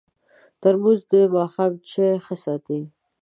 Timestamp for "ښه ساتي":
2.25-2.79